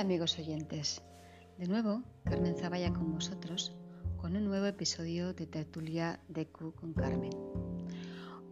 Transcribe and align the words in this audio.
Amigos 0.00 0.38
oyentes, 0.38 1.02
de 1.58 1.66
nuevo 1.66 2.02
Carmen 2.24 2.56
Zavalla 2.56 2.90
con 2.90 3.12
vosotros 3.12 3.76
con 4.16 4.34
un 4.34 4.46
nuevo 4.46 4.64
episodio 4.64 5.34
de 5.34 5.46
Tertulia 5.46 6.20
de 6.26 6.46
Q 6.46 6.72
con 6.72 6.94
Carmen. 6.94 7.32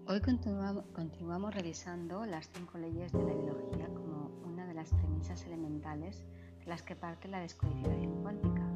Hoy 0.07 0.21
continuamos, 0.21 0.85
continuamos 0.93 1.55
revisando 1.55 2.27
las 2.27 2.51
cinco 2.51 2.77
leyes 2.77 3.13
de 3.13 3.25
la 3.25 3.33
biología 3.33 3.87
como 3.87 4.31
una 4.45 4.67
de 4.67 4.75
las 4.75 4.91
premisas 4.91 5.43
elementales 5.47 6.23
de 6.61 6.67
las 6.67 6.83
que 6.83 6.95
parte 6.95 7.29
la 7.29 7.41
descodificación 7.41 8.21
cuántica. 8.21 8.71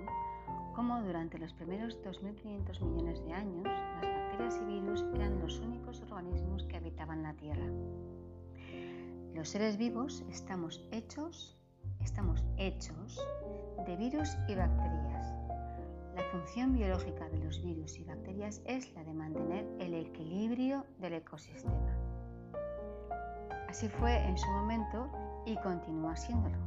cómo 0.77 1.01
durante 1.01 1.39
los 1.39 1.53
primeros 1.53 1.97
2.500 2.03 2.81
millones 2.81 3.25
de 3.25 3.33
años 3.33 3.63
las 3.63 4.03
bacterias 4.03 4.59
y 4.61 4.65
virus 4.65 5.03
eran 5.15 5.39
los 5.39 5.59
únicos 5.59 6.03
organismos 6.03 6.65
que 6.65 6.77
habitaban 6.77 7.23
la 7.23 7.33
Tierra. 7.33 7.65
Los 9.33 9.49
seres 9.49 9.75
vivos 9.77 10.23
estamos 10.29 10.87
hechos, 10.91 11.57
estamos 11.99 12.45
hechos 12.57 13.19
de 13.87 13.95
virus 13.95 14.37
y 14.47 14.53
bacterias. 14.53 15.33
La 16.15 16.21
función 16.31 16.73
biológica 16.73 17.27
de 17.27 17.39
los 17.39 17.59
virus 17.63 17.97
y 17.97 18.03
bacterias 18.03 18.61
es 18.65 18.93
la 18.93 19.03
de 19.03 19.15
mantener 19.15 19.65
el 19.79 19.95
equilibrio 19.95 20.85
del 20.99 21.13
ecosistema. 21.13 21.97
Así 23.67 23.89
fue 23.89 24.15
en 24.27 24.37
su 24.37 24.47
momento 24.51 25.09
y 25.43 25.55
continúa 25.55 26.15
siéndolo. 26.15 26.59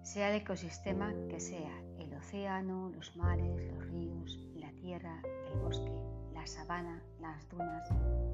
Sea 0.00 0.30
el 0.30 0.40
ecosistema 0.40 1.12
que 1.28 1.40
sea, 1.40 1.85
océano, 2.26 2.90
los 2.92 3.16
mares, 3.16 3.62
los 3.72 3.86
ríos, 3.88 4.40
la 4.56 4.72
tierra, 4.72 5.22
el 5.52 5.60
bosque, 5.60 6.02
la 6.34 6.44
sabana, 6.44 7.00
las 7.20 7.48
dunas, 7.48 7.88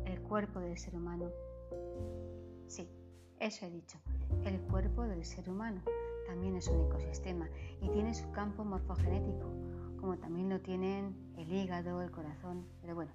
el 0.06 0.18
cuerpo 0.22 0.60
del 0.60 0.78
ser 0.78 0.96
humano. 0.96 1.28
Sí, 2.68 2.88
eso 3.38 3.66
he 3.66 3.70
dicho, 3.70 3.98
el 4.46 4.58
cuerpo 4.62 5.02
del 5.02 5.26
ser 5.26 5.50
humano 5.50 5.82
también 6.26 6.56
es 6.56 6.68
un 6.68 6.86
ecosistema 6.86 7.50
y 7.82 7.90
tiene 7.90 8.14
su 8.14 8.30
campo 8.32 8.64
morfogenético, 8.64 9.52
como 10.00 10.16
también 10.16 10.48
lo 10.48 10.58
tienen 10.62 11.14
el 11.36 11.52
hígado, 11.52 12.00
el 12.00 12.10
corazón, 12.10 12.66
pero 12.80 12.94
bueno, 12.94 13.12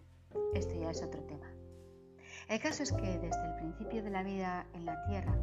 esto 0.53 0.79
ya 0.79 0.91
es 0.91 1.01
otro 1.01 1.23
tema. 1.23 1.47
El 2.49 2.59
caso 2.59 2.83
es 2.83 2.91
que 2.91 3.17
desde 3.17 3.47
el 3.47 3.55
principio 3.55 4.03
de 4.03 4.11
la 4.11 4.21
vida 4.21 4.67
en 4.75 4.85
la 4.85 5.03
Tierra, 5.07 5.35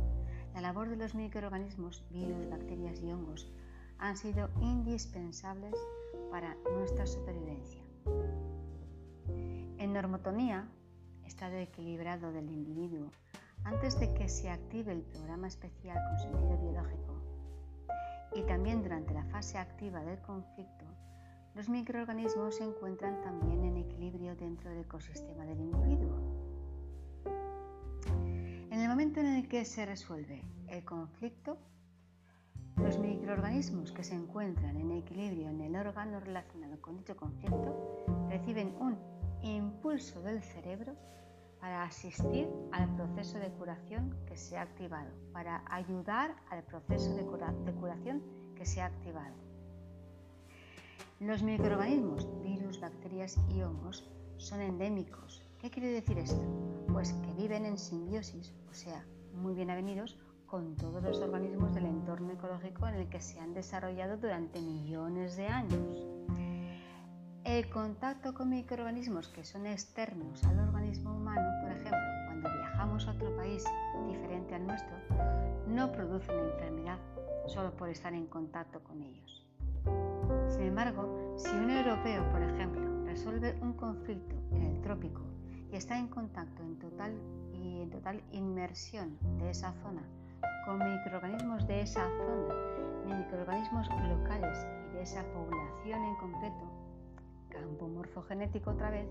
la 0.54 0.60
labor 0.60 0.88
de 0.88 0.96
los 0.96 1.16
microorganismos, 1.16 2.04
virus, 2.10 2.48
bacterias 2.48 3.02
y 3.02 3.10
hongos 3.10 3.50
han 3.98 4.16
sido 4.16 4.50
indispensables 4.60 5.74
para 6.30 6.56
nuestra 6.72 7.06
supervivencia. 7.06 7.82
En 9.78 9.92
normotonía, 9.92 10.68
estado 11.24 11.56
equilibrado 11.56 12.32
del 12.32 12.50
individuo, 12.50 13.10
antes 13.64 13.98
de 13.98 14.12
que 14.14 14.28
se 14.28 14.50
active 14.50 14.92
el 14.92 15.02
programa 15.02 15.48
especial 15.48 15.98
con 16.08 16.18
sentido 16.18 16.58
biológico, 16.58 17.14
y 18.34 18.42
también 18.42 18.82
durante 18.82 19.14
la 19.14 19.24
fase 19.26 19.58
activa 19.58 20.04
del 20.04 20.20
conflicto, 20.20 20.84
los 21.54 21.68
microorganismos 21.68 22.56
se 22.56 22.64
encuentran 22.64 23.20
también 23.22 23.64
en 23.64 23.76
equilibrio 23.76 24.34
dentro 24.34 24.70
del 24.70 24.80
ecosistema 24.80 25.44
del 25.44 25.60
individuo. 25.60 26.18
En 28.70 28.80
el 28.80 28.88
momento 28.88 29.20
en 29.20 29.26
el 29.26 29.48
que 29.48 29.64
se 29.64 29.86
resuelve 29.86 30.42
el 30.66 30.84
conflicto, 30.84 31.56
los 32.76 32.98
microorganismos 32.98 33.92
que 33.92 34.02
se 34.02 34.14
encuentran 34.14 34.76
en 34.76 34.90
equilibrio 34.92 35.48
en 35.48 35.60
el 35.60 35.76
órgano 35.76 36.20
relacionado 36.20 36.80
con 36.80 36.98
dicho 36.98 37.16
conflicto 37.16 38.04
reciben 38.28 38.74
un 38.80 38.98
impulso 39.42 40.20
del 40.22 40.42
cerebro 40.42 40.94
para 41.60 41.84
asistir 41.84 42.48
al 42.72 42.94
proceso 42.94 43.38
de 43.38 43.48
curación 43.48 44.14
que 44.26 44.36
se 44.36 44.58
ha 44.58 44.62
activado, 44.62 45.10
para 45.32 45.64
ayudar 45.70 46.36
al 46.50 46.62
proceso 46.64 47.14
de, 47.14 47.24
curación 47.24 48.22
que 48.54 48.66
se 48.66 48.82
ha 48.82 48.86
activado. 48.86 49.34
Los 51.20 51.42
microorganismos, 51.42 52.28
virus, 52.42 52.80
bacterias 52.80 53.38
y 53.48 53.62
hongos, 53.62 54.04
son 54.36 54.60
endémicos. 54.60 55.42
¿Qué 55.58 55.70
quiere 55.70 55.88
decir 55.88 56.18
esto? 56.18 56.42
Pues 56.92 57.14
que 57.14 57.32
viven 57.32 57.64
en 57.64 57.78
simbiosis, 57.78 58.52
o 58.70 58.74
sea, 58.74 59.06
muy 59.32 59.54
bien 59.54 59.70
avenidos, 59.70 60.18
con 60.54 60.76
todos 60.76 61.02
los 61.02 61.18
organismos 61.18 61.74
del 61.74 61.86
entorno 61.86 62.30
ecológico 62.30 62.86
en 62.86 62.94
el 62.94 63.08
que 63.08 63.20
se 63.20 63.40
han 63.40 63.54
desarrollado 63.54 64.18
durante 64.18 64.60
millones 64.60 65.34
de 65.34 65.48
años. 65.48 66.06
El 67.42 67.68
contacto 67.70 68.34
con 68.34 68.50
microorganismos 68.50 69.26
que 69.30 69.42
son 69.42 69.66
externos 69.66 70.44
al 70.44 70.60
organismo 70.60 71.16
humano, 71.16 71.50
por 71.60 71.72
ejemplo, 71.72 71.98
cuando 72.26 72.48
viajamos 72.52 73.08
a 73.08 73.10
otro 73.10 73.36
país 73.36 73.64
diferente 74.06 74.54
al 74.54 74.64
nuestro, 74.64 74.94
no 75.66 75.90
produce 75.90 76.30
una 76.30 76.48
enfermedad 76.52 76.98
solo 77.48 77.72
por 77.72 77.88
estar 77.88 78.14
en 78.14 78.28
contacto 78.28 78.78
con 78.84 79.02
ellos. 79.02 79.44
Sin 80.50 80.66
embargo, 80.66 81.34
si 81.36 81.50
un 81.50 81.70
europeo, 81.70 82.30
por 82.30 82.42
ejemplo, 82.42 83.04
resuelve 83.06 83.58
un 83.60 83.72
conflicto 83.72 84.36
en 84.52 84.62
el 84.62 84.80
trópico 84.82 85.22
y 85.72 85.74
está 85.74 85.98
en 85.98 86.06
contacto 86.06 86.62
en 86.62 86.78
total 86.78 87.12
y 87.52 87.80
en 87.82 87.90
total 87.90 88.22
inmersión 88.30 89.18
de 89.40 89.50
esa 89.50 89.72
zona 89.82 90.04
con 90.64 90.78
microorganismos 90.78 91.66
de 91.66 91.82
esa 91.82 92.08
zona, 92.18 92.54
microorganismos 93.16 93.88
locales 94.08 94.66
y 94.90 94.94
de 94.94 95.02
esa 95.02 95.22
población 95.32 96.04
en 96.04 96.16
concreto, 96.16 96.72
campo 97.48 97.88
morfogenético 97.88 98.70
otra 98.70 98.90
vez, 98.90 99.08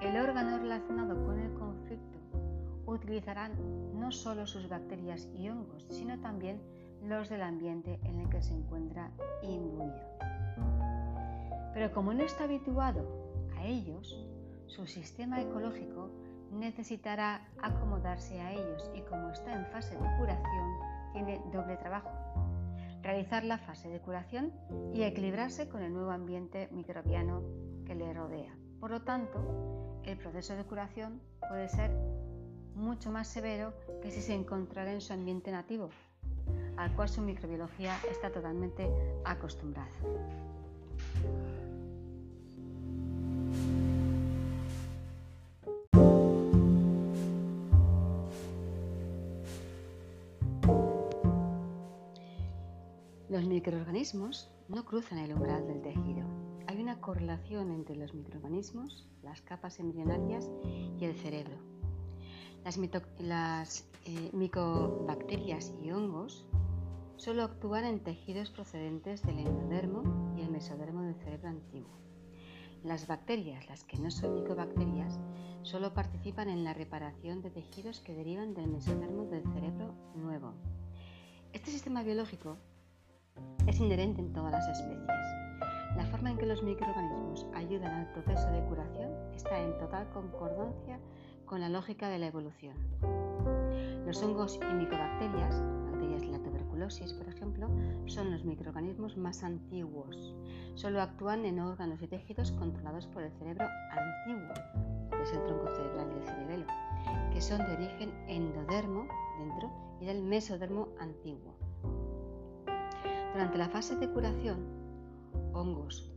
el 0.00 0.16
órgano 0.16 0.58
relacionado 0.58 1.24
con 1.24 1.38
el 1.38 1.52
conflicto 1.54 2.18
utilizarán 2.86 3.52
no 3.98 4.10
solo 4.10 4.46
sus 4.46 4.68
bacterias 4.68 5.28
y 5.34 5.48
hongos, 5.48 5.86
sino 5.90 6.18
también 6.20 6.60
los 7.02 7.28
del 7.28 7.42
ambiente 7.42 7.98
en 8.04 8.20
el 8.20 8.28
que 8.28 8.42
se 8.42 8.54
encuentra 8.54 9.10
imbuido. 9.42 10.00
Pero 11.72 11.92
como 11.92 12.12
no 12.14 12.22
está 12.22 12.44
habituado 12.44 13.06
a 13.56 13.64
ellos, 13.64 14.26
su 14.66 14.86
sistema 14.86 15.40
ecológico 15.40 16.10
necesitará 16.50 17.46
acomodarse 17.62 18.40
a 18.40 18.52
ellos 18.52 18.90
y 18.94 19.02
como 19.02 19.30
está 19.30 19.54
en 19.54 19.66
fase 19.66 19.94
de 19.94 20.16
curación, 20.18 20.78
tiene 21.12 21.40
doble 21.52 21.76
trabajo. 21.76 22.10
Realizar 23.02 23.44
la 23.44 23.58
fase 23.58 23.88
de 23.88 24.00
curación 24.00 24.52
y 24.92 25.02
equilibrarse 25.02 25.68
con 25.68 25.82
el 25.82 25.92
nuevo 25.92 26.10
ambiente 26.10 26.68
microbiano 26.70 27.42
que 27.86 27.94
le 27.94 28.12
rodea. 28.12 28.54
Por 28.78 28.90
lo 28.90 29.02
tanto, 29.02 30.00
el 30.04 30.18
proceso 30.18 30.54
de 30.54 30.64
curación 30.64 31.20
puede 31.48 31.68
ser 31.68 31.90
mucho 32.74 33.10
más 33.10 33.28
severo 33.28 33.72
que 34.02 34.10
si 34.10 34.20
se 34.20 34.34
encontrara 34.34 34.92
en 34.92 35.00
su 35.00 35.12
ambiente 35.12 35.50
nativo, 35.50 35.90
al 36.76 36.94
cual 36.94 37.08
su 37.08 37.20
microbiología 37.20 37.96
está 38.10 38.30
totalmente 38.30 38.90
acostumbrada. 39.24 39.90
Los 53.40 53.48
microorganismos 53.48 54.50
no 54.68 54.84
cruzan 54.84 55.16
el 55.16 55.32
umbral 55.32 55.66
del 55.66 55.80
tejido. 55.80 56.28
Hay 56.66 56.78
una 56.78 57.00
correlación 57.00 57.70
entre 57.70 57.96
los 57.96 58.12
microorganismos, 58.12 59.08
las 59.22 59.40
capas 59.40 59.80
embrionarias 59.80 60.50
y 60.98 61.06
el 61.06 61.14
cerebro. 61.14 61.56
Las, 63.18 63.88
eh, 64.04 64.30
micobacterias 64.34 65.72
y 65.82 65.90
hongos 65.90 66.44
solo 67.16 67.44
actúan 67.44 67.86
en 67.86 68.00
tejidos 68.00 68.50
procedentes 68.50 69.22
del 69.22 69.38
endodermo 69.38 70.34
y 70.36 70.42
el 70.42 70.50
mesodermo 70.50 71.00
del 71.00 71.14
cerebro 71.14 71.48
antiguo. 71.48 71.98
Las 72.84 73.06
bacterias, 73.06 73.66
las 73.70 73.84
que 73.84 73.96
no 73.96 74.10
son 74.10 74.34
micobacterias, 74.34 75.18
solo 75.62 75.94
participan 75.94 76.50
en 76.50 76.62
la 76.62 76.74
reparación 76.74 77.40
de 77.40 77.48
tejidos 77.48 78.00
que 78.00 78.14
derivan 78.14 78.52
del 78.52 78.68
mesodermo 78.68 79.24
del 79.24 79.44
cerebro 79.44 79.94
nuevo. 80.14 80.52
Este 81.54 81.70
sistema 81.70 82.02
biológico 82.02 82.58
es 83.66 83.80
inherente 83.80 84.20
en 84.20 84.32
todas 84.32 84.52
las 84.52 84.68
especies. 84.68 85.08
La 85.96 86.06
forma 86.06 86.30
en 86.30 86.38
que 86.38 86.46
los 86.46 86.62
microorganismos 86.62 87.46
ayudan 87.54 87.92
al 87.92 88.12
proceso 88.12 88.50
de 88.50 88.64
curación 88.64 89.10
está 89.34 89.58
en 89.58 89.76
total 89.78 90.08
concordancia 90.10 90.98
con 91.46 91.60
la 91.60 91.68
lógica 91.68 92.08
de 92.08 92.18
la 92.18 92.26
evolución. 92.26 92.76
Los 94.06 94.22
hongos 94.22 94.58
y 94.62 94.74
micobacterias, 94.74 95.62
bacterias 95.90 96.22
de 96.22 96.28
la 96.28 96.38
tuberculosis 96.38 97.12
por 97.12 97.28
ejemplo, 97.28 97.68
son 98.06 98.30
los 98.30 98.44
microorganismos 98.44 99.16
más 99.16 99.42
antiguos. 99.42 100.34
Solo 100.74 101.02
actúan 101.02 101.44
en 101.44 101.60
órganos 101.60 102.00
y 102.02 102.06
tejidos 102.06 102.52
controlados 102.52 103.06
por 103.06 103.22
el 103.22 103.32
cerebro 103.32 103.66
antiguo, 103.90 104.54
que 105.10 105.22
es 105.22 105.32
el 105.32 105.44
tronco 105.44 105.68
cerebral 105.74 106.08
del 106.08 106.24
cerebelo, 106.24 106.66
que 107.32 107.40
son 107.40 107.58
de 107.58 107.72
origen 107.72 108.12
endodermo 108.28 109.06
dentro 109.38 109.70
y 110.00 110.06
del 110.06 110.22
mesodermo 110.22 110.88
antiguo. 110.98 111.59
Durante 113.32 113.58
la 113.58 113.68
fase 113.68 113.96
de 113.96 114.08
curación, 114.10 114.58
hongos, 115.52 116.10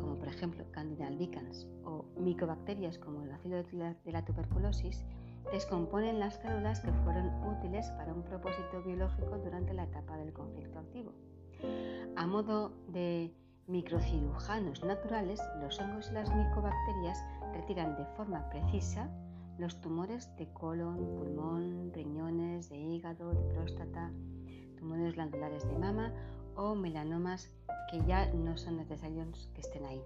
como 0.00 0.18
por 0.18 0.28
ejemplo 0.28 0.64
Candida 0.72 1.06
albicans, 1.06 1.66
o 1.84 2.06
micobacterias 2.18 2.98
como 2.98 3.22
el 3.22 3.28
bacilo 3.28 3.62
de 3.62 4.12
la 4.12 4.24
tuberculosis, 4.24 5.04
descomponen 5.52 6.18
las 6.18 6.36
células 6.36 6.80
que 6.80 6.92
fueron 7.04 7.30
útiles 7.44 7.90
para 7.92 8.12
un 8.12 8.22
propósito 8.22 8.82
biológico 8.84 9.38
durante 9.38 9.74
la 9.74 9.84
etapa 9.84 10.16
del 10.16 10.32
conflicto 10.32 10.78
activo. 10.78 11.12
A 12.16 12.26
modo 12.26 12.72
de 12.88 13.34
microcirujanos 13.66 14.82
naturales, 14.82 15.40
los 15.60 15.78
hongos 15.78 16.10
y 16.10 16.14
las 16.14 16.34
micobacterias 16.34 17.22
retiran 17.52 17.96
de 17.96 18.06
forma 18.16 18.48
precisa 18.48 19.10
los 19.58 19.80
tumores 19.80 20.34
de 20.36 20.48
colon, 20.52 20.96
pulmón, 21.16 21.92
riñones, 21.92 22.68
de 22.70 22.78
hígado, 22.78 23.32
de 23.32 23.42
próstata, 23.54 24.10
tumores 24.78 25.14
glandulares 25.14 25.66
de 25.68 25.78
mama 25.78 26.12
o 26.56 26.74
melanomas 26.74 27.50
que 27.90 28.00
ya 28.06 28.32
no 28.32 28.56
son 28.56 28.78
necesarios 28.78 29.48
que 29.54 29.60
estén 29.60 29.84
ahí. 29.84 30.02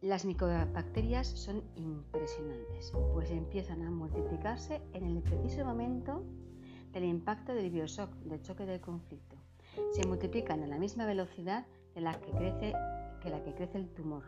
Las 0.00 0.24
micobacterias 0.24 1.26
son 1.26 1.62
impresionantes, 1.76 2.92
pues 3.12 3.30
empiezan 3.30 3.82
a 3.82 3.90
multiplicarse 3.90 4.80
en 4.94 5.04
el 5.04 5.22
preciso 5.22 5.64
momento 5.64 6.24
del 6.92 7.04
impacto 7.04 7.54
del 7.54 7.70
bioshock, 7.70 8.10
del 8.24 8.42
choque 8.42 8.64
del 8.64 8.80
conflicto. 8.80 9.36
Se 9.92 10.06
multiplican 10.06 10.62
a 10.62 10.66
la 10.66 10.78
misma 10.78 11.04
velocidad 11.04 11.66
de 11.94 12.00
la 12.00 12.18
que 12.18 12.30
crece, 12.30 12.72
que 13.20 13.30
la 13.30 13.42
que 13.42 13.54
crece 13.54 13.78
el 13.78 13.90
tumor. 13.90 14.24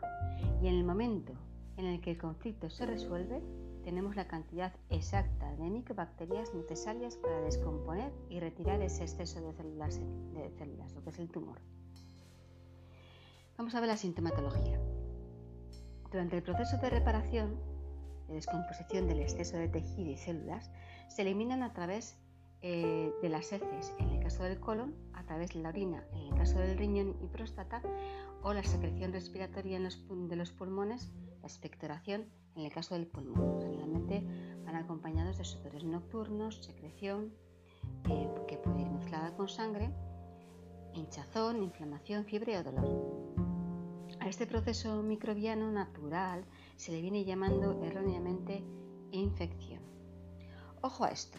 Y 0.61 0.67
en 0.67 0.75
el 0.75 0.83
momento 0.83 1.33
en 1.77 1.85
el 1.85 2.01
que 2.01 2.11
el 2.11 2.17
conflicto 2.17 2.69
se 2.69 2.85
resuelve, 2.85 3.41
tenemos 3.83 4.15
la 4.15 4.27
cantidad 4.27 4.73
exacta 4.89 5.55
de 5.55 5.69
micobacterias 5.69 6.53
necesarias 6.53 7.17
para 7.17 7.41
descomponer 7.41 8.11
y 8.29 8.39
retirar 8.39 8.81
ese 8.81 9.03
exceso 9.03 9.41
de 9.41 9.53
células, 9.53 9.99
de 9.99 10.51
células, 10.57 10.93
lo 10.93 11.03
que 11.03 11.09
es 11.09 11.19
el 11.19 11.29
tumor. 11.29 11.59
Vamos 13.57 13.75
a 13.75 13.79
ver 13.79 13.89
la 13.89 13.97
sintomatología. 13.97 14.79
Durante 16.11 16.37
el 16.37 16.43
proceso 16.43 16.77
de 16.77 16.89
reparación, 16.89 17.59
de 18.27 18.35
descomposición 18.35 19.07
del 19.07 19.19
exceso 19.19 19.57
de 19.57 19.67
tejido 19.67 20.11
y 20.11 20.17
células, 20.17 20.71
se 21.09 21.21
eliminan 21.21 21.61
a 21.61 21.73
través 21.73 22.17
eh, 22.61 23.11
de 23.21 23.29
las 23.29 23.51
heces, 23.51 23.93
en 23.99 24.09
el 24.09 24.23
caso 24.23 24.43
del 24.43 24.59
colon, 24.59 24.95
a 25.13 25.23
través 25.25 25.53
de 25.53 25.61
la 25.61 25.69
orina, 25.69 26.03
en 26.13 26.33
el 26.33 26.35
caso 26.35 26.57
del 26.59 26.77
riñón 26.77 27.17
y 27.21 27.27
próstata, 27.27 27.81
o 28.41 28.53
la 28.53 28.63
secreción 28.63 29.11
respiratoria 29.11 29.79
de 29.79 30.35
los 30.35 30.51
pulmones, 30.51 31.11
la 31.41 31.47
expectoración 31.47 32.25
en 32.55 32.65
el 32.65 32.71
caso 32.71 32.95
del 32.95 33.07
pulmón. 33.07 33.61
Generalmente 33.61 34.23
van 34.65 34.75
acompañados 34.75 35.37
de 35.37 35.45
sudores 35.45 35.83
nocturnos, 35.83 36.63
secreción 36.63 37.33
eh, 38.09 38.29
que 38.47 38.57
puede 38.57 38.81
ir 38.81 38.89
mezclada 38.89 39.35
con 39.35 39.47
sangre, 39.47 39.91
hinchazón, 40.93 41.63
inflamación, 41.63 42.25
fiebre 42.25 42.57
o 42.57 42.63
dolor. 42.63 43.33
A 44.19 44.29
este 44.29 44.47
proceso 44.47 45.01
microbiano 45.01 45.71
natural 45.71 46.45
se 46.77 46.91
le 46.91 47.01
viene 47.01 47.25
llamando 47.25 47.83
erróneamente 47.83 48.63
infección. 49.11 49.81
Ojo 50.81 51.03
a 51.05 51.09
esto. 51.09 51.37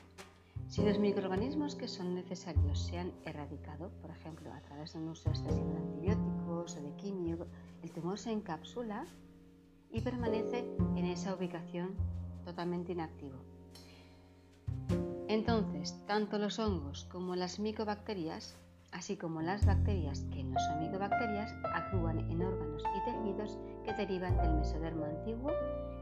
Si 0.68 0.82
los 0.82 0.98
microorganismos 0.98 1.76
que 1.76 1.88
son 1.88 2.14
necesarios 2.14 2.78
se 2.80 2.98
han 2.98 3.12
erradicado, 3.24 3.90
por 4.00 4.10
ejemplo, 4.10 4.52
a 4.52 4.60
través 4.62 4.92
de 4.92 4.98
un 4.98 5.08
uso 5.08 5.28
excesivo 5.28 5.70
de 5.70 5.76
antibióticos 5.76 6.76
o 6.76 6.82
de 6.82 6.96
químico, 6.96 7.46
el 7.82 7.92
tumor 7.92 8.18
se 8.18 8.32
encapsula 8.32 9.06
y 9.94 10.00
permanece 10.00 10.66
en 10.96 11.06
esa 11.06 11.34
ubicación 11.34 11.94
totalmente 12.44 12.92
inactivo. 12.92 13.36
Entonces, 15.28 15.96
tanto 16.06 16.38
los 16.38 16.58
hongos 16.58 17.04
como 17.10 17.36
las 17.36 17.58
micobacterias, 17.58 18.56
así 18.92 19.16
como 19.16 19.40
las 19.40 19.64
bacterias 19.64 20.26
que 20.32 20.44
no 20.44 20.58
son 20.58 20.80
micobacterias, 20.80 21.50
actúan 21.72 22.18
en 22.30 22.42
órganos 22.42 22.82
y 22.82 23.10
tejidos 23.10 23.58
que 23.84 23.94
derivan 23.94 24.36
del 24.36 24.54
mesodermo 24.54 25.04
antiguo 25.04 25.50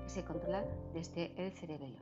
que 0.03 0.09
se 0.09 0.25
controla 0.25 0.65
desde 0.93 1.33
el 1.37 1.53
cerebelo. 1.53 1.99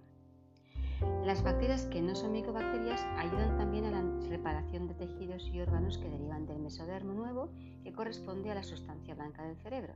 Las 1.24 1.42
bacterias 1.42 1.86
que 1.86 2.02
no 2.02 2.14
son 2.14 2.32
micobacterias 2.32 3.02
ayudan 3.16 3.56
también 3.56 3.86
a 3.86 3.90
la 3.90 4.28
reparación 4.28 4.86
de 4.86 4.94
tejidos 4.94 5.48
y 5.48 5.60
órganos 5.60 5.98
que 5.98 6.08
derivan 6.08 6.46
del 6.46 6.58
mesodermo 6.58 7.14
nuevo 7.14 7.50
que 7.82 7.92
corresponde 7.92 8.50
a 8.50 8.54
la 8.54 8.62
sustancia 8.62 9.14
blanca 9.14 9.42
del 9.42 9.56
cerebro. 9.56 9.94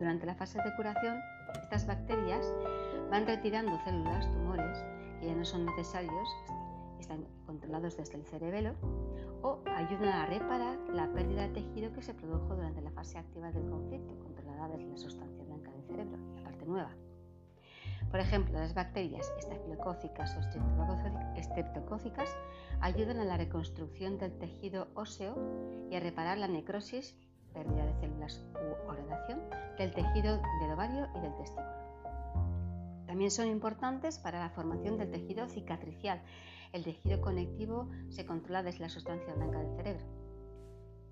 Durante 0.00 0.24
la 0.24 0.34
fase 0.34 0.58
de 0.62 0.74
curación, 0.76 1.20
estas 1.62 1.86
bacterias 1.86 2.50
van 3.10 3.26
retirando 3.26 3.78
células, 3.84 4.26
tumores, 4.32 4.82
que 5.20 5.26
ya 5.26 5.34
no 5.34 5.44
son 5.44 5.66
necesarios, 5.66 6.28
están 6.98 7.26
controlados 7.44 7.98
desde 7.98 8.14
el 8.14 8.24
cerebelo, 8.24 8.72
o 9.42 9.58
ayudan 9.76 10.08
a 10.08 10.24
reparar 10.24 10.78
la 10.88 11.06
pérdida 11.12 11.42
de 11.42 11.60
tejido 11.60 11.92
que 11.92 12.00
se 12.00 12.14
produjo 12.14 12.56
durante 12.56 12.80
la 12.80 12.90
fase 12.92 13.18
activa 13.18 13.52
del 13.52 13.68
conflicto, 13.68 14.18
controlada 14.20 14.68
desde 14.68 14.88
la 14.88 14.96
sustancia 14.96 15.44
blanca 15.44 15.70
del 15.70 15.84
cerebro, 15.84 16.18
la 16.34 16.42
parte 16.44 16.64
nueva. 16.64 16.90
Por 18.10 18.20
ejemplo, 18.20 18.58
las 18.58 18.72
bacterias 18.72 19.30
estafilocócicas 19.38 20.34
o 20.34 21.36
estreptocócicas 21.36 22.34
ayudan 22.80 23.18
a 23.18 23.24
la 23.24 23.36
reconstrucción 23.36 24.16
del 24.16 24.32
tejido 24.38 24.88
óseo 24.94 25.36
y 25.90 25.96
a 25.96 26.00
reparar 26.00 26.38
la 26.38 26.48
necrosis 26.48 27.14
pérdida 27.52 27.86
de 27.86 27.94
células 28.00 28.44
u 28.54 28.88
ordenación 28.88 29.40
del 29.78 29.92
tejido 29.92 30.40
del 30.60 30.72
ovario 30.72 31.08
y 31.16 31.20
del 31.20 31.34
testículo. 31.36 31.80
También 33.06 33.30
son 33.30 33.48
importantes 33.48 34.18
para 34.18 34.38
la 34.38 34.50
formación 34.50 34.96
del 34.96 35.10
tejido 35.10 35.48
cicatricial. 35.48 36.22
El 36.72 36.84
tejido 36.84 37.20
conectivo 37.20 37.90
se 38.08 38.24
controla 38.24 38.62
desde 38.62 38.80
la 38.80 38.88
sustancia 38.88 39.34
blanca 39.34 39.58
del 39.58 39.76
cerebro. 39.76 40.04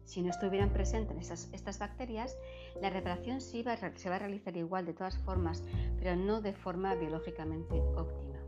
Si 0.04 0.22
no 0.22 0.30
estuvieran 0.30 0.72
presentes 0.72 1.50
estas 1.52 1.78
bacterias, 1.78 2.38
la 2.80 2.88
reparación 2.88 3.40
sí 3.40 3.64
se 3.96 4.08
va 4.08 4.16
a 4.16 4.18
realizar 4.20 4.56
igual 4.56 4.86
de 4.86 4.94
todas 4.94 5.18
formas, 5.18 5.62
pero 5.98 6.16
no 6.16 6.40
de 6.40 6.54
forma 6.54 6.94
biológicamente 6.94 7.80
óptima. 7.96 8.38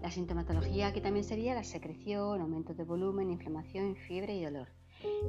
La 0.00 0.10
sintomatología 0.10 0.88
aquí 0.88 1.00
también 1.00 1.24
sería 1.24 1.54
la 1.54 1.64
secreción, 1.64 2.40
aumento 2.40 2.72
de 2.72 2.84
volumen, 2.84 3.30
inflamación, 3.30 3.94
fiebre 3.94 4.34
y 4.34 4.44
dolor 4.44 4.77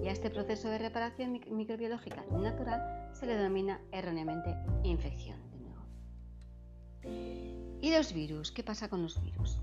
y 0.04 0.08
a 0.08 0.12
este 0.12 0.30
proceso 0.30 0.70
de 0.70 0.78
reparación 0.78 1.32
microbiológica 1.32 2.24
natural 2.32 3.10
se 3.14 3.26
le 3.26 3.36
denomina 3.36 3.82
erróneamente 3.92 4.56
infección 4.84 5.40
de 5.52 5.60
nuevo. 5.60 5.84
¿Y 7.82 7.92
los 7.92 8.14
virus? 8.14 8.52
¿Qué 8.52 8.64
pasa 8.64 8.90
con 8.90 9.02
los 9.02 9.22
virus? 9.22 9.60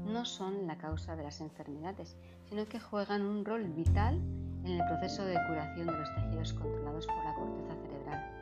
no 0.06 0.26
son 0.26 0.66
la 0.66 0.78
causa 0.78 1.16
de 1.16 1.24
las 1.24 1.40
enfermedades, 1.40 2.16
sino 2.50 2.66
que 2.68 2.80
juegan 2.80 3.22
un 3.22 3.46
rol 3.46 3.66
vital 3.66 4.16
en 4.64 4.80
el 4.80 4.86
proceso 4.88 5.24
de 5.24 5.36
curación 5.48 5.88
de 5.88 5.98
los 5.98 6.16
tejidos 6.16 6.54
controlados 6.54 7.06
por 7.06 7.24
la 7.24 7.36
corteza 7.36 7.76
cerebral. 7.84 8.40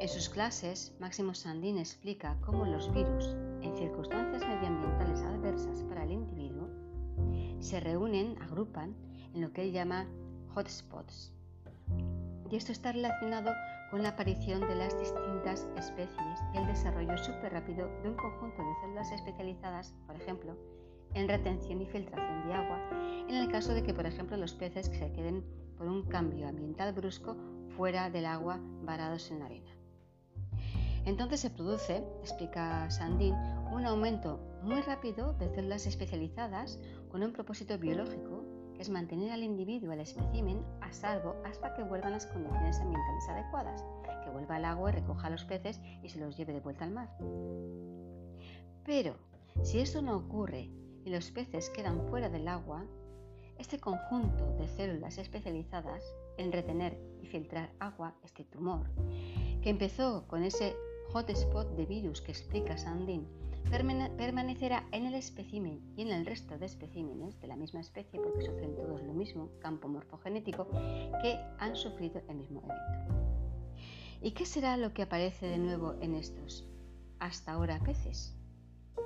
En 0.00 0.08
sus 0.08 0.28
clases, 0.28 0.94
Máximo 0.98 1.32
Sandin 1.34 1.78
explica 1.78 2.36
cómo 2.44 2.66
los 2.66 2.92
virus, 2.92 3.34
en 3.62 3.74
circunstancias 3.76 4.11
se 7.72 7.80
reúnen, 7.80 8.36
agrupan 8.42 8.94
en 9.32 9.40
lo 9.40 9.50
que 9.54 9.62
él 9.62 9.72
llama 9.72 10.06
hotspots. 10.54 11.32
Y 12.50 12.56
esto 12.56 12.70
está 12.70 12.92
relacionado 12.92 13.50
con 13.90 14.02
la 14.02 14.10
aparición 14.10 14.60
de 14.60 14.74
las 14.74 14.98
distintas 14.98 15.66
especies 15.78 16.38
y 16.52 16.58
el 16.58 16.66
desarrollo 16.66 17.16
súper 17.16 17.54
rápido 17.54 17.88
de 18.02 18.10
un 18.10 18.16
conjunto 18.16 18.62
de 18.62 18.74
células 18.82 19.10
especializadas, 19.12 19.94
por 20.06 20.16
ejemplo, 20.16 20.54
en 21.14 21.26
retención 21.26 21.80
y 21.80 21.86
filtración 21.86 22.46
de 22.46 22.52
agua, 22.52 22.78
en 23.26 23.36
el 23.36 23.50
caso 23.50 23.72
de 23.72 23.82
que, 23.82 23.94
por 23.94 24.04
ejemplo, 24.04 24.36
los 24.36 24.52
peces 24.52 24.88
se 24.88 25.10
queden 25.12 25.42
por 25.78 25.86
un 25.86 26.02
cambio 26.02 26.48
ambiental 26.48 26.92
brusco 26.92 27.38
fuera 27.74 28.10
del 28.10 28.26
agua 28.26 28.60
varados 28.82 29.30
en 29.30 29.38
la 29.38 29.46
arena. 29.46 29.70
Entonces 31.06 31.40
se 31.40 31.48
produce, 31.48 32.04
explica 32.20 32.90
Sandin, 32.90 33.34
un 33.72 33.86
aumento 33.86 34.51
muy 34.62 34.80
rápido 34.82 35.32
de 35.34 35.48
células 35.48 35.86
especializadas 35.86 36.78
con 37.10 37.22
un 37.22 37.32
propósito 37.32 37.78
biológico, 37.78 38.44
que 38.74 38.82
es 38.82 38.90
mantener 38.90 39.32
al 39.32 39.42
individuo, 39.42 39.92
al 39.92 40.00
espécimen, 40.00 40.64
a 40.80 40.92
salvo 40.92 41.36
hasta 41.44 41.74
que 41.74 41.82
vuelvan 41.82 42.12
las 42.12 42.26
condiciones 42.26 42.80
ambientales 42.80 43.28
adecuadas, 43.28 43.84
que 44.24 44.30
vuelva 44.30 44.56
al 44.56 44.64
agua 44.64 44.90
y 44.90 44.94
recoja 44.94 45.26
a 45.26 45.30
los 45.30 45.44
peces 45.44 45.80
y 46.02 46.08
se 46.08 46.20
los 46.20 46.36
lleve 46.36 46.52
de 46.52 46.60
vuelta 46.60 46.84
al 46.84 46.92
mar. 46.92 47.10
Pero 48.84 49.16
si 49.62 49.80
esto 49.80 50.00
no 50.02 50.16
ocurre 50.16 50.70
y 51.04 51.10
los 51.10 51.30
peces 51.30 51.70
quedan 51.70 52.06
fuera 52.08 52.28
del 52.28 52.48
agua, 52.48 52.84
este 53.58 53.78
conjunto 53.78 54.56
de 54.56 54.68
células 54.68 55.18
especializadas 55.18 56.02
en 56.36 56.52
retener 56.52 56.98
y 57.20 57.26
filtrar 57.26 57.70
agua, 57.78 58.14
este 58.24 58.44
tumor, 58.44 58.88
que 59.60 59.70
empezó 59.70 60.26
con 60.26 60.42
ese 60.42 60.74
hotspot 61.12 61.68
de 61.76 61.86
virus 61.86 62.20
que 62.20 62.32
explica 62.32 62.78
Sandin, 62.78 63.26
permanecerá 63.70 64.86
en 64.92 65.06
el 65.06 65.14
espécimen 65.14 65.80
y 65.96 66.02
en 66.02 66.08
el 66.08 66.26
resto 66.26 66.58
de 66.58 66.66
especímenes 66.66 67.40
de 67.40 67.46
la 67.46 67.56
misma 67.56 67.80
especie, 67.80 68.20
porque 68.20 68.42
sufren 68.42 68.74
todos 68.74 69.02
lo 69.02 69.12
mismo, 69.12 69.50
campo 69.60 69.88
morfogenético, 69.88 70.68
que 71.22 71.38
han 71.58 71.74
sufrido 71.74 72.20
el 72.28 72.36
mismo 72.36 72.62
evento. 72.64 73.32
¿Y 74.20 74.32
qué 74.32 74.46
será 74.46 74.76
lo 74.76 74.92
que 74.94 75.02
aparece 75.02 75.46
de 75.46 75.58
nuevo 75.58 75.94
en 76.00 76.14
estos 76.14 76.64
hasta 77.18 77.52
ahora 77.52 77.80
peces? 77.80 78.36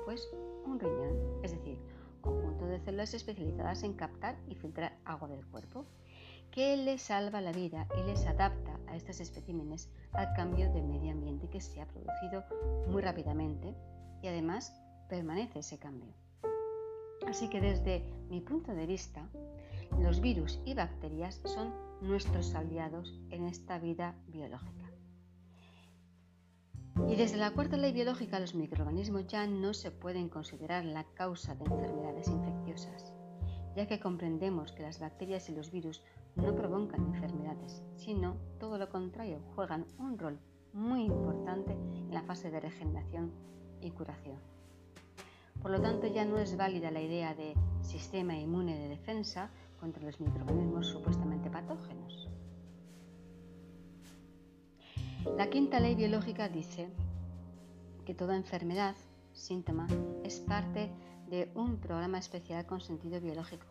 Pues 0.05 0.29
un 0.67 0.79
riñón, 0.79 1.43
es 1.43 1.53
decir, 1.53 1.79
conjunto 2.21 2.67
de 2.67 2.81
células 2.81 3.15
especializadas 3.15 3.83
en 3.83 3.95
captar 3.95 4.37
y 4.49 4.55
filtrar 4.57 4.99
agua 5.05 5.29
del 5.29 5.47
cuerpo, 5.47 5.87
que 6.51 6.77
les 6.77 7.03
salva 7.03 7.41
la 7.41 7.53
vida 7.53 7.87
y 7.99 8.03
les 8.07 8.27
adapta 8.27 8.79
a 8.89 8.97
estos 8.97 9.21
especímenes 9.21 9.91
al 10.13 10.33
cambio 10.35 10.73
del 10.73 10.85
medio 10.85 11.13
ambiente 11.13 11.49
que 11.49 11.61
se 11.61 11.81
ha 11.81 11.87
producido 11.87 12.45
muy 12.89 13.03
rápidamente 13.03 13.75
y 14.27 14.29
además 14.29 14.75
permanece 15.09 15.61
ese 15.61 15.79
cambio. 15.79 16.13
Así 17.29 17.49
que 17.49 17.61
desde 17.61 18.03
mi 18.29 18.41
punto 18.41 18.75
de 18.75 18.85
vista, 18.85 19.29
los 20.01 20.21
virus 20.21 20.59
y 20.65 20.75
bacterias 20.75 21.41
son 21.45 21.73
nuestros 22.01 22.53
aliados 22.57 23.21
en 23.31 23.47
esta 23.47 23.79
vida 23.79 24.17
biológica. 24.27 24.91
Y 27.09 27.15
desde 27.15 27.37
la 27.37 27.53
cuarta 27.53 27.77
ley 27.77 27.93
biológica, 27.93 28.41
los 28.41 28.57
microorganismos 28.57 29.29
ya 29.29 29.47
no 29.47 29.73
se 29.75 29.93
pueden 29.93 30.29
considerar 30.29 30.85
la 30.85 31.05
causa 31.15 31.55
de 31.55 31.65
enfermedades 31.65 32.27
infecciosas, 32.27 33.15
ya 33.77 33.87
que 33.87 34.01
comprendemos 34.01 34.73
que 34.73 34.83
las 34.83 34.99
bacterias 34.99 35.49
y 35.51 35.55
los 35.55 35.71
virus 35.71 36.03
no 36.35 36.53
provocan 36.57 37.15
enfermedades, 37.15 37.81
sino 37.95 38.39
todo 38.59 38.77
lo 38.77 38.89
contrario, 38.89 39.41
juegan 39.55 39.87
un 39.99 40.19
rol 40.19 40.41
muy 40.73 41.05
importante 41.05 41.75
en 41.75 42.13
la 42.13 42.23
fase 42.23 42.51
de 42.51 42.59
regeneración 42.59 43.33
curación. 43.91 44.39
Por 45.63 45.71
lo 45.71 45.81
tanto, 45.81 46.07
ya 46.07 46.25
no 46.25 46.39
es 46.39 46.57
válida 46.57 46.91
la 46.91 47.01
idea 47.01 47.35
de 47.35 47.55
sistema 47.83 48.37
inmune 48.37 48.79
de 48.79 48.89
defensa 48.89 49.51
contra 49.81 50.03
los 50.03 50.21
microorganismos 50.21 50.87
supuestamente 50.87 51.51
patógenos. 51.51 52.29
La 55.37 55.51
quinta 55.51 55.81
ley 55.81 55.95
biológica 55.95 56.49
dice 56.49 56.89
que 58.05 58.15
toda 58.15 58.37
enfermedad, 58.37 58.95
síntoma, 59.33 59.87
es 60.23 60.39
parte 60.39 60.91
de 61.29 61.51
un 61.55 61.79
programa 61.79 62.19
especial 62.19 62.65
con 62.65 62.81
sentido 62.81 63.21
biológico, 63.21 63.67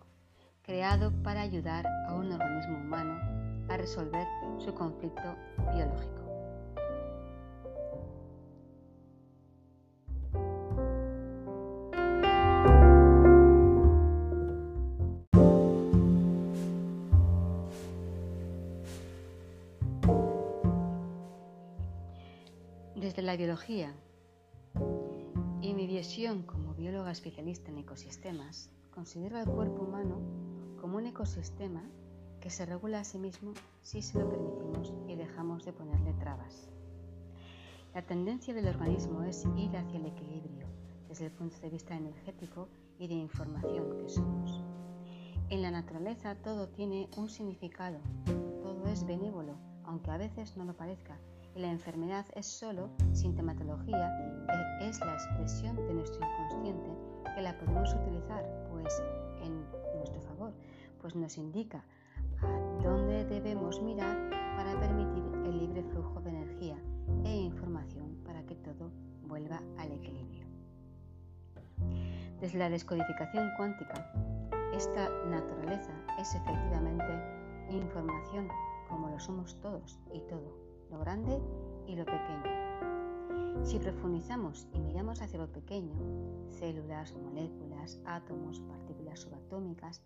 creado 0.62 1.12
para 1.24 1.42
ayudar 1.42 1.88
a 2.08 2.14
un 2.14 2.32
organismo 2.32 2.78
humano 2.78 3.66
a 3.70 3.78
resolver 3.78 4.28
su 4.60 4.74
conflicto 4.74 5.36
biológico. 5.74 6.25
Desde 22.96 23.22
la 23.22 23.36
biología 23.36 23.94
y 25.62 25.74
mi 25.74 25.86
visión 25.86 26.44
como 26.44 26.74
bióloga 26.76 27.12
especialista 27.12 27.70
en 27.70 27.80
ecosistemas, 27.80 28.70
considero 28.90 29.38
al 29.38 29.48
cuerpo 29.48 29.84
humano 29.84 30.22
como 30.80 30.96
un 30.96 31.06
ecosistema 31.06 31.84
que 32.40 32.50
se 32.50 32.66
regula 32.66 33.02
a 33.02 33.04
sí 33.04 33.20
mismo 33.20 33.54
si 33.82 34.02
se 34.02 34.18
lo 34.18 34.30
permitimos 34.30 34.94
y 35.10 35.16
dejamos 35.16 35.66
de 35.66 35.74
ponerle 35.74 36.14
trabas. 36.14 36.70
La 37.94 38.02
tendencia 38.02 38.54
del 38.54 38.70
organismo 38.70 39.24
es 39.24 39.44
ir 39.58 39.76
hacia 39.76 40.00
el 40.00 40.06
equilibrio 40.06 40.66
desde 41.10 41.26
el 41.26 41.32
punto 41.34 41.60
de 41.60 41.70
vista 41.70 41.98
energético 41.98 42.70
y 42.98 43.08
de 43.08 43.16
información 43.16 43.98
que 43.98 44.08
somos. 44.08 44.64
En 45.50 45.62
la 45.62 45.70
naturaleza 45.70 46.36
todo 46.36 46.70
tiene 46.70 47.10
un 47.18 47.28
significado, 47.28 48.00
todo 48.64 48.88
es 48.88 49.06
benévolo, 49.06 49.58
aunque 49.84 50.12
a 50.12 50.18
veces 50.18 50.56
no 50.56 50.64
lo 50.64 50.78
parezca, 50.78 51.20
y 51.56 51.60
la 51.62 51.72
enfermedad 51.72 52.26
es 52.36 52.46
solo 52.46 52.90
sintomatología 53.14 54.14
que 54.80 54.90
es 54.90 55.00
la 55.00 55.14
expresión 55.14 55.76
de 55.88 55.94
nuestro 55.94 56.20
inconsciente 56.26 56.90
que 57.34 57.42
la 57.42 57.58
podemos 57.58 57.94
utilizar 57.94 58.46
pues 58.70 59.02
en 59.42 59.66
nuestro 59.96 60.22
favor, 60.22 60.54
pues 61.02 61.16
nos 61.16 61.38
indica 61.38 61.84
a 62.42 62.84
dónde 62.84 63.26
debemos 63.26 63.82
mirar 63.82 64.30
para 64.30 64.80
permitir 64.80 65.24
el 65.46 65.58
libre 65.58 65.84
flujo 65.84 66.22
de 66.22 66.30
energía 66.30 66.78
e 67.24 67.36
información 67.36 68.18
para 68.26 68.44
que 68.44 68.56
todo 68.56 68.92
vuelva 69.24 69.62
al 69.78 69.92
equilibrio. 69.92 70.46
Desde 72.42 72.60
la 72.60 72.70
descodificación 72.70 73.50
cuántica, 73.58 74.12
esta 74.74 75.10
naturaleza 75.26 75.94
es 76.20 76.36
efectivamente 76.36 77.06
información 77.70 78.50
como 78.90 79.10
lo 79.10 79.20
somos 79.20 79.60
todos 79.62 80.00
y 80.14 80.20
todo 80.22 80.65
grande 81.00 81.40
y 81.88 81.96
lo 81.96 82.06
pequeño. 82.06 82.66
Si 83.64 83.80
profundizamos 83.80 84.68
y 84.74 84.80
miramos 84.80 85.22
hacia 85.22 85.40
lo 85.40 85.52
pequeño, 85.52 85.94
células, 86.52 87.16
moléculas, 87.16 88.00
átomos, 88.06 88.60
partículas 88.62 89.22
subatómicas, 89.22 90.02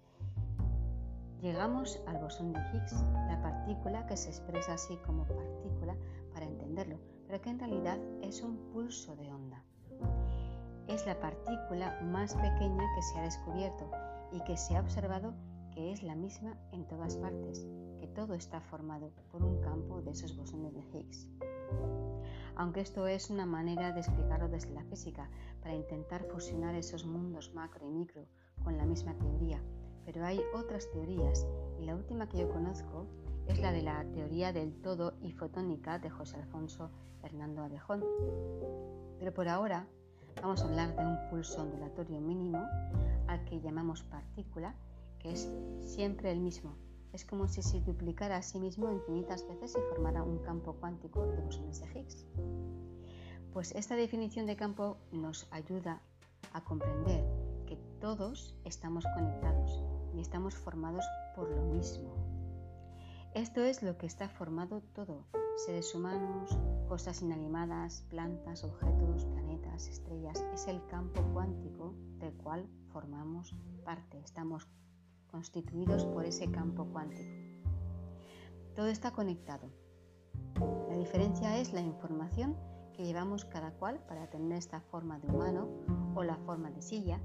llegamos 1.41 2.01
al 2.07 2.19
bosón 2.19 2.53
de 2.53 2.59
Higgs, 2.59 3.03
la 3.27 3.39
partícula 3.41 4.05
que 4.05 4.17
se 4.17 4.29
expresa 4.29 4.73
así 4.73 4.95
como 5.05 5.25
partícula 5.25 5.95
para 6.33 6.45
entenderlo, 6.45 6.99
pero 7.27 7.41
que 7.41 7.49
en 7.49 7.59
realidad 7.59 7.97
es 8.21 8.41
un 8.41 8.57
pulso 8.71 9.15
de 9.15 9.31
onda. 9.31 9.63
Es 10.87 11.05
la 11.05 11.19
partícula 11.19 11.99
más 12.03 12.35
pequeña 12.35 12.83
que 12.95 13.01
se 13.01 13.19
ha 13.19 13.23
descubierto 13.23 13.91
y 14.31 14.41
que 14.41 14.57
se 14.57 14.75
ha 14.77 14.81
observado 14.81 15.33
que 15.71 15.91
es 15.91 16.03
la 16.03 16.15
misma 16.15 16.57
en 16.71 16.85
todas 16.87 17.15
partes, 17.17 17.67
que 17.99 18.07
todo 18.07 18.33
está 18.33 18.61
formado 18.61 19.11
por 19.31 19.43
un 19.43 19.61
campo 19.61 20.01
de 20.01 20.11
esos 20.11 20.35
bosones 20.35 20.73
de 20.73 20.79
Higgs. 20.79 21.27
Aunque 22.55 22.81
esto 22.81 23.07
es 23.07 23.29
una 23.29 23.45
manera 23.45 23.91
de 23.91 23.99
explicarlo 23.99 24.49
desde 24.49 24.73
la 24.73 24.83
física, 24.83 25.29
para 25.61 25.75
intentar 25.75 26.23
fusionar 26.25 26.75
esos 26.75 27.05
mundos 27.05 27.53
macro 27.53 27.85
y 27.85 27.89
micro 27.91 28.25
con 28.63 28.77
la 28.77 28.85
misma 28.85 29.13
teoría, 29.17 29.61
pero 30.05 30.25
hay 30.25 30.41
otras 30.53 30.89
teorías 30.91 31.45
y 31.79 31.85
la 31.85 31.95
última 31.95 32.27
que 32.27 32.39
yo 32.39 32.49
conozco 32.49 33.05
es 33.47 33.59
la 33.59 33.71
de 33.71 33.81
la 33.81 34.03
teoría 34.11 34.53
del 34.53 34.73
todo 34.81 35.13
y 35.21 35.31
fotónica 35.31 35.99
de 35.99 36.09
José 36.09 36.37
Alfonso 36.37 36.91
Hernando 37.23 37.63
Abejón. 37.63 38.03
Pero 39.19 39.33
por 39.33 39.47
ahora 39.47 39.87
vamos 40.41 40.61
a 40.61 40.65
hablar 40.65 40.95
de 40.95 41.05
un 41.05 41.29
pulso 41.29 41.61
ondulatorio 41.61 42.21
mínimo 42.21 42.63
al 43.27 43.43
que 43.45 43.59
llamamos 43.59 44.03
partícula 44.03 44.75
que 45.19 45.31
es 45.31 45.51
siempre 45.81 46.31
el 46.31 46.39
mismo. 46.39 46.75
Es 47.13 47.25
como 47.25 47.47
si 47.47 47.61
se 47.61 47.81
duplicara 47.81 48.37
a 48.37 48.41
sí 48.41 48.59
mismo 48.59 48.91
infinitas 48.91 49.47
veces 49.47 49.75
y 49.75 49.89
formara 49.89 50.23
un 50.23 50.39
campo 50.39 50.73
cuántico 50.73 51.25
de 51.25 51.37
bosones 51.37 51.81
de 51.81 51.87
Higgs. 51.87 52.25
Pues 53.53 53.73
esta 53.73 53.95
definición 53.95 54.45
de 54.45 54.55
campo 54.55 54.97
nos 55.11 55.47
ayuda 55.51 56.01
a 56.53 56.63
comprender 56.63 57.23
que 57.65 57.77
todos 57.99 58.55
estamos 58.63 59.05
conectados 59.15 59.83
y 60.15 60.21
estamos 60.21 60.55
formados 60.55 61.05
por 61.35 61.49
lo 61.49 61.63
mismo. 61.63 62.13
Esto 63.33 63.61
es 63.61 63.83
lo 63.83 63.97
que 63.97 64.05
está 64.05 64.27
formado 64.27 64.81
todo, 64.93 65.25
seres 65.55 65.93
humanos, 65.93 66.57
cosas 66.87 67.21
inanimadas, 67.21 68.03
plantas, 68.09 68.63
objetos, 68.63 69.25
planetas, 69.25 69.87
estrellas. 69.87 70.43
Es 70.53 70.67
el 70.67 70.83
campo 70.87 71.21
cuántico 71.33 71.93
del 72.17 72.33
cual 72.33 72.67
formamos 72.91 73.55
parte, 73.83 74.19
estamos 74.19 74.67
constituidos 75.31 76.05
por 76.05 76.25
ese 76.25 76.49
campo 76.51 76.85
cuántico. 76.85 77.31
Todo 78.75 78.87
está 78.87 79.11
conectado. 79.11 79.69
La 80.89 80.97
diferencia 80.97 81.57
es 81.57 81.73
la 81.73 81.81
información 81.81 82.55
que 82.93 83.05
llevamos 83.05 83.45
cada 83.45 83.71
cual 83.71 83.99
para 84.07 84.29
tener 84.29 84.57
esta 84.57 84.81
forma 84.81 85.19
de 85.19 85.27
humano 85.27 85.69
o 86.15 86.23
la 86.23 86.35
forma 86.37 86.69
de 86.71 86.81
silla, 86.81 87.19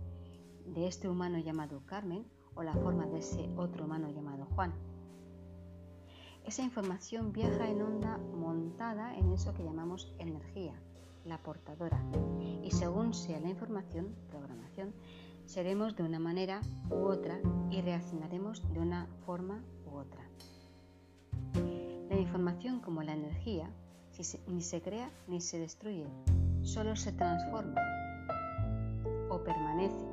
de 0.66 0.86
este 0.86 1.08
humano 1.08 1.38
llamado 1.38 1.82
Carmen 1.86 2.26
o 2.54 2.62
la 2.62 2.74
forma 2.74 3.06
de 3.06 3.18
ese 3.18 3.50
otro 3.56 3.84
humano 3.84 4.08
llamado 4.10 4.46
Juan. 4.54 4.72
Esa 6.44 6.62
información 6.62 7.32
viaja 7.32 7.68
en 7.68 7.82
onda 7.82 8.18
montada 8.18 9.16
en 9.16 9.32
eso 9.32 9.54
que 9.54 9.64
llamamos 9.64 10.14
energía, 10.18 10.74
la 11.24 11.38
portadora. 11.38 12.04
Y 12.62 12.70
según 12.70 13.14
sea 13.14 13.40
la 13.40 13.48
información, 13.48 14.14
programación, 14.28 14.92
seremos 15.46 15.96
de 15.96 16.02
una 16.02 16.18
manera 16.18 16.60
u 16.90 17.06
otra 17.06 17.40
y 17.70 17.80
reaccionaremos 17.80 18.62
de 18.72 18.80
una 18.80 19.06
forma 19.26 19.62
u 19.86 19.96
otra. 19.96 20.22
La 22.08 22.18
información 22.18 22.80
como 22.80 23.02
la 23.02 23.14
energía 23.14 23.70
ni 24.46 24.62
se 24.62 24.80
crea 24.80 25.10
ni 25.26 25.40
se 25.40 25.58
destruye, 25.58 26.06
solo 26.62 26.96
se 26.96 27.12
transforma 27.12 27.80
o 29.28 29.42
permanece 29.42 30.04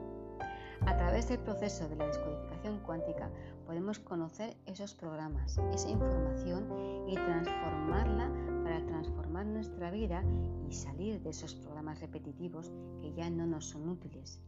a 0.85 0.97
través 0.97 1.29
del 1.29 1.39
proceso 1.39 1.87
de 1.87 1.95
la 1.95 2.07
descodificación 2.07 2.79
cuántica 2.79 3.29
podemos 3.67 3.99
conocer 3.99 4.57
esos 4.65 4.95
programas, 4.95 5.59
esa 5.73 5.89
información 5.89 6.67
y 7.07 7.13
transformarla 7.13 8.31
para 8.63 8.85
transformar 8.85 9.45
nuestra 9.45 9.91
vida 9.91 10.23
y 10.67 10.73
salir 10.73 11.21
de 11.21 11.29
esos 11.29 11.55
programas 11.55 11.99
repetitivos 12.01 12.71
que 13.01 13.13
ya 13.13 13.29
no 13.29 13.45
nos 13.45 13.65
son 13.65 13.89
útiles. 13.89 14.41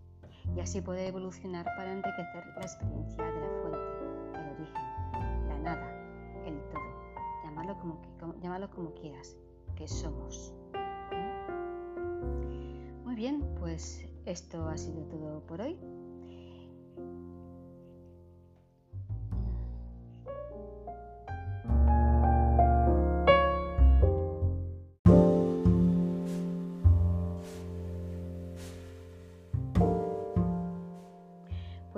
Y 0.56 0.60
así 0.60 0.82
poder 0.82 1.08
evolucionar 1.08 1.66
para 1.66 1.92
enriquecer 1.92 2.46
la 2.56 2.62
experiencia 2.62 3.24
de 3.24 3.42
la 3.42 3.48
fuente, 3.62 4.40
el 4.40 4.56
origen, 4.56 5.48
la 5.48 5.58
nada, 5.60 6.46
el 6.46 6.60
todo. 6.70 7.44
Llamarlo 7.44 7.78
como, 7.80 8.02
llamarlo 8.42 8.70
como 8.70 8.94
quieras, 8.94 9.36
que 9.76 9.88
somos. 9.88 10.54
Muy 13.04 13.16
bien, 13.16 13.44
pues 13.60 14.06
esto 14.26 14.68
ha 14.68 14.78
sido 14.78 15.04
todo 15.06 15.42
por 15.48 15.62
hoy. 15.62 15.78